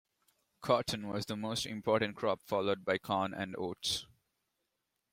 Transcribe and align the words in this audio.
Cotton 0.61 1.09
was 1.09 1.27
the 1.27 1.37
most 1.37 1.67
important 1.67 2.15
crop, 2.15 2.41
followed 2.41 2.83
by 2.83 2.97
corn 2.97 3.35
and 3.35 3.55
oats. 3.55 4.07